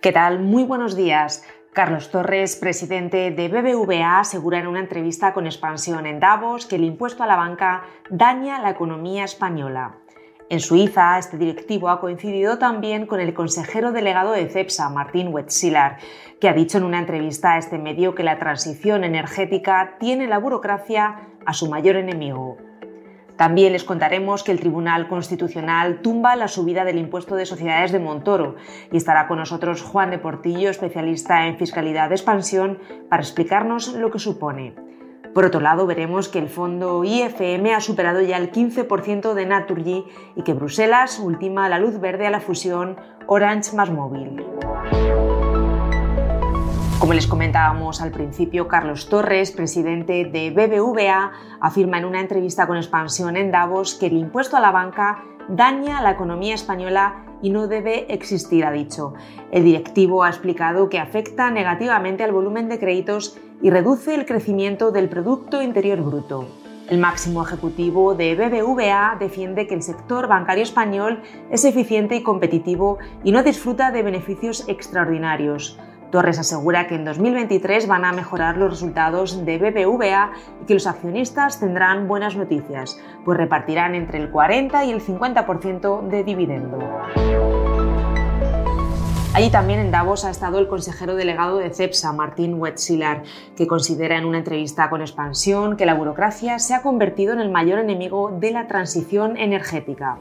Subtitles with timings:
[0.00, 0.38] ¿Qué tal?
[0.40, 1.44] Muy buenos días.
[1.74, 6.84] Carlos Torres, presidente de BBVA, asegura en una entrevista con Expansión en Davos que el
[6.84, 9.96] impuesto a la banca daña la economía española.
[10.48, 15.98] En Suiza, este directivo ha coincidido también con el consejero delegado de CEPSA, Martín Wetzilar,
[16.40, 20.38] que ha dicho en una entrevista a este medio que la transición energética tiene la
[20.38, 22.56] burocracia a su mayor enemigo.
[23.40, 27.98] También les contaremos que el Tribunal Constitucional tumba la subida del impuesto de sociedades de
[27.98, 28.56] Montoro
[28.92, 34.10] y estará con nosotros Juan de Portillo, especialista en fiscalidad de expansión, para explicarnos lo
[34.10, 34.74] que supone.
[35.32, 40.04] Por otro lado, veremos que el fondo IFM ha superado ya el 15% de Naturgy
[40.36, 44.44] y que Bruselas ultima la luz verde a la fusión Orange más móvil.
[47.00, 52.76] Como les comentábamos al principio, Carlos Torres, presidente de BBVA, afirma en una entrevista con
[52.76, 57.68] Expansión en Davos que el impuesto a la banca daña la economía española y no
[57.68, 59.14] debe existir, ha dicho.
[59.50, 64.92] El directivo ha explicado que afecta negativamente al volumen de créditos y reduce el crecimiento
[64.92, 66.48] del Producto Interior Bruto.
[66.90, 72.98] El máximo ejecutivo de BBVA defiende que el sector bancario español es eficiente y competitivo
[73.24, 75.78] y no disfruta de beneficios extraordinarios.
[76.10, 80.86] Torres asegura que en 2023 van a mejorar los resultados de BBVA y que los
[80.86, 86.78] accionistas tendrán buenas noticias, pues repartirán entre el 40 y el 50% de dividendo.
[89.32, 93.22] Allí también en Davos ha estado el consejero delegado de CEPSA, Martín Wetzilar,
[93.56, 97.48] que considera en una entrevista con Expansión que la burocracia se ha convertido en el
[97.48, 100.18] mayor enemigo de la transición energética.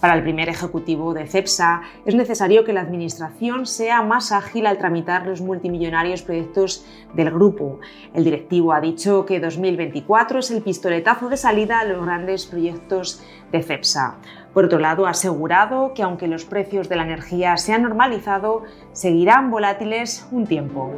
[0.00, 4.78] Para el primer ejecutivo de CEPSA es necesario que la Administración sea más ágil al
[4.78, 7.80] tramitar los multimillonarios proyectos del grupo.
[8.14, 13.22] El directivo ha dicho que 2024 es el pistoletazo de salida a los grandes proyectos
[13.52, 14.16] de CEPSA.
[14.54, 18.62] Por otro lado, ha asegurado que aunque los precios de la energía se han normalizado,
[18.92, 20.90] seguirán volátiles un tiempo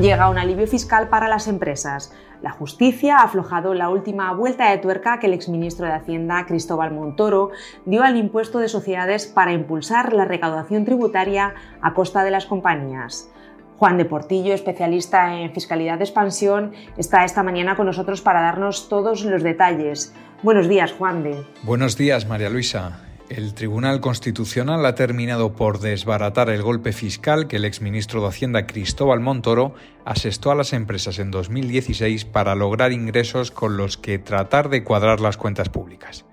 [0.00, 2.12] llega un alivio fiscal para las empresas.
[2.44, 6.92] La justicia ha aflojado la última vuelta de tuerca que el exministro de Hacienda, Cristóbal
[6.92, 7.52] Montoro,
[7.86, 13.30] dio al impuesto de sociedades para impulsar la recaudación tributaria a costa de las compañías.
[13.78, 18.90] Juan de Portillo, especialista en fiscalidad de expansión, está esta mañana con nosotros para darnos
[18.90, 20.14] todos los detalles.
[20.42, 21.46] Buenos días, Juan de.
[21.62, 23.13] Buenos días, María Luisa.
[23.30, 28.66] El Tribunal Constitucional ha terminado por desbaratar el golpe fiscal que el exministro de Hacienda
[28.66, 29.74] Cristóbal Montoro
[30.04, 35.20] asestó a las empresas en 2016 para lograr ingresos con los que tratar de cuadrar
[35.20, 36.26] las cuentas públicas.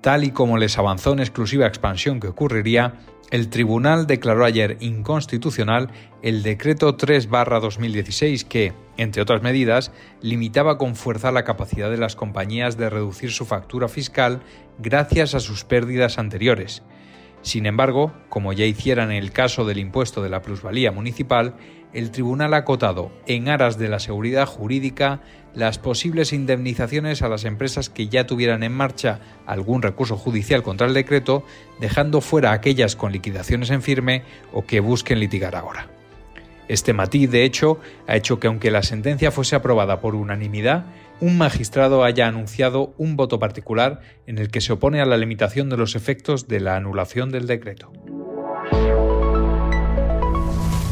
[0.00, 2.94] Tal y como les avanzó en exclusiva expansión que ocurriría,
[3.30, 5.90] el tribunal declaró ayer inconstitucional
[6.22, 12.76] el decreto 3-2016 que, entre otras medidas, limitaba con fuerza la capacidad de las compañías
[12.76, 14.40] de reducir su factura fiscal
[14.78, 16.82] gracias a sus pérdidas anteriores.
[17.42, 21.54] Sin embargo, como ya hicieran en el caso del impuesto de la plusvalía municipal,
[21.92, 25.20] el tribunal ha acotado, en aras de la seguridad jurídica,
[25.54, 30.86] las posibles indemnizaciones a las empresas que ya tuvieran en marcha algún recurso judicial contra
[30.86, 31.44] el decreto,
[31.80, 34.22] dejando fuera aquellas con liquidaciones en firme
[34.52, 35.88] o que busquen litigar ahora.
[36.68, 40.86] Este matiz, de hecho, ha hecho que aunque la sentencia fuese aprobada por unanimidad,
[41.20, 45.68] un magistrado haya anunciado un voto particular en el que se opone a la limitación
[45.68, 47.92] de los efectos de la anulación del decreto.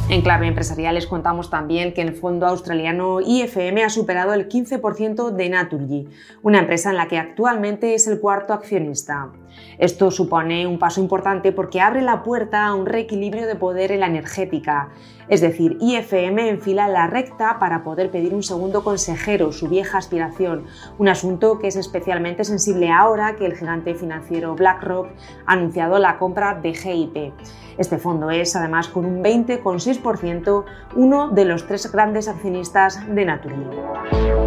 [0.08, 5.30] En clave empresarial les contamos también que el fondo australiano IFM ha superado el 15%
[5.30, 6.08] de Naturgy,
[6.42, 9.30] una empresa en la que actualmente es el cuarto accionista.
[9.78, 14.00] Esto supone un paso importante porque abre la puerta a un reequilibrio de poder en
[14.00, 14.90] la energética.
[15.28, 20.66] Es decir, IFM enfila la recta para poder pedir un segundo consejero, su vieja aspiración,
[20.98, 25.08] un asunto que es especialmente sensible ahora que el gigante financiero BlackRock
[25.46, 27.32] ha anunciado la compra de GIP.
[27.78, 30.64] Este fondo es, además, con un 20,6%,
[30.96, 34.41] uno de los tres grandes accionistas de Naturgy.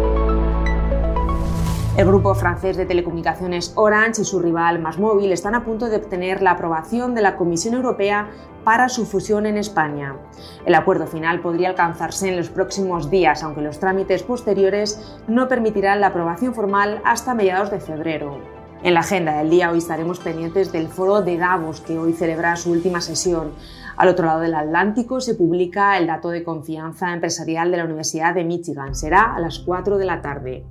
[1.96, 6.42] El grupo francés de telecomunicaciones Orange y su rival Másmóvil están a punto de obtener
[6.42, 8.28] la aprobación de la Comisión Europea
[8.64, 10.14] para su fusión en España.
[10.66, 16.02] El acuerdo final podría alcanzarse en los próximos días, aunque los trámites posteriores no permitirán
[16.02, 18.65] la aprobación formal hasta mediados de febrero.
[18.82, 22.56] En la agenda del día hoy estaremos pendientes del foro de Davos, que hoy celebra
[22.56, 23.52] su última sesión.
[23.96, 28.34] Al otro lado del Atlántico se publica el dato de confianza empresarial de la Universidad
[28.34, 28.94] de Michigan.
[28.94, 30.64] Será a las 4 de la tarde.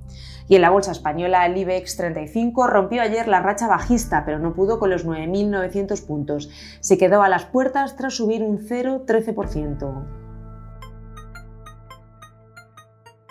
[0.48, 4.54] Y en la bolsa española, el IBEX 35 rompió ayer la racha bajista, pero no
[4.54, 6.48] pudo con los 9.900 puntos.
[6.78, 10.25] Se quedó a las puertas tras subir un 0,13%.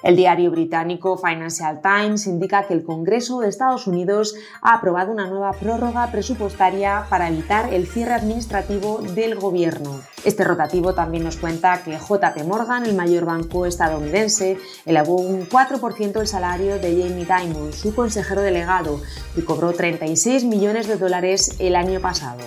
[0.06, 5.25] El diario británico Financial Times indica que el Congreso de Estados Unidos ha aprobado una
[5.25, 10.02] nueva prórroga presupuestaria para evitar el cierre administrativo del gobierno.
[10.24, 16.22] Este rotativo también nos cuenta que JP Morgan, el mayor banco estadounidense, elevó un 4%
[16.22, 19.01] el salario de Jamie Dimon, su consejero delegado,
[19.36, 22.44] y cobró 36 millones de dólares el año pasado.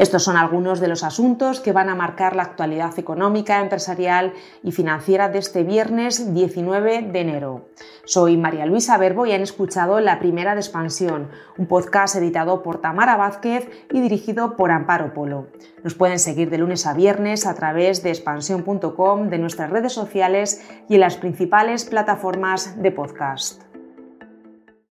[0.00, 4.32] Estos son algunos de los asuntos que van a marcar la actualidad económica, empresarial
[4.62, 7.68] y financiera de este viernes 19 de enero.
[8.06, 12.80] Soy María Luisa Verbo y han escuchado La Primera de Expansión, un podcast editado por
[12.80, 15.48] Tamara Vázquez y dirigido por Amparo Polo.
[15.84, 20.66] Nos pueden seguir de lunes a viernes a través de expansión.com, de nuestras redes sociales
[20.88, 23.69] y en las principales plataformas de podcast.